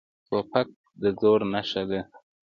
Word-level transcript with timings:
توپک 0.25 0.67
د 1.01 1.03
زور 1.19 1.39
نښه 1.53 1.83
ده. 1.89 2.01